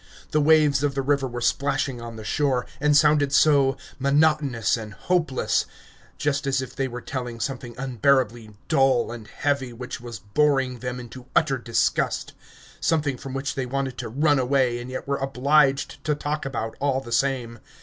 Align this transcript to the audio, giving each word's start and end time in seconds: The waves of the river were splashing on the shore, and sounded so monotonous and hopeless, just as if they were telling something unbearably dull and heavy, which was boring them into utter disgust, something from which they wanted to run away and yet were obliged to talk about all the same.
The 0.31 0.41
waves 0.41 0.81
of 0.83 0.95
the 0.95 1.03
river 1.03 1.27
were 1.27 1.41
splashing 1.41 2.01
on 2.01 2.15
the 2.15 2.23
shore, 2.23 2.65
and 2.79 2.97
sounded 2.97 3.31
so 3.31 3.77
monotonous 3.99 4.75
and 4.75 4.95
hopeless, 4.95 5.67
just 6.17 6.47
as 6.47 6.59
if 6.59 6.75
they 6.75 6.87
were 6.87 7.01
telling 7.01 7.39
something 7.39 7.75
unbearably 7.77 8.49
dull 8.67 9.11
and 9.11 9.27
heavy, 9.27 9.71
which 9.71 10.01
was 10.01 10.17
boring 10.17 10.79
them 10.79 10.99
into 10.99 11.27
utter 11.35 11.59
disgust, 11.59 12.33
something 12.79 13.15
from 13.19 13.35
which 13.35 13.53
they 13.53 13.67
wanted 13.67 13.99
to 13.99 14.09
run 14.09 14.39
away 14.39 14.79
and 14.81 14.89
yet 14.89 15.07
were 15.07 15.17
obliged 15.17 16.03
to 16.05 16.15
talk 16.15 16.47
about 16.47 16.75
all 16.79 16.99
the 16.99 17.11
same. 17.11 17.59